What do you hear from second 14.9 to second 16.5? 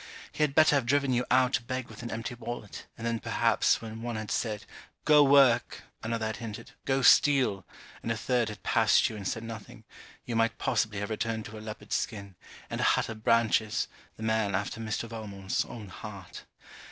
Valmont's own heart.